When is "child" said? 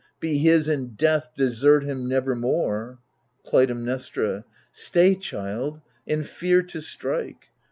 5.13-5.79